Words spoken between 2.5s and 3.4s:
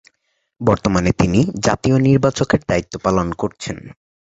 দায়িত্ব পালন